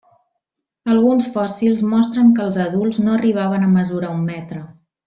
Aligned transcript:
Alguns 0.93 1.27
fòssils 1.35 1.85
mostren 1.91 2.33
que 2.39 2.45
els 2.49 2.59
adults 2.67 3.01
no 3.07 3.17
arribaven 3.19 3.69
a 3.69 3.73
mesurar 3.79 4.15
un 4.19 4.29
metre. 4.35 4.69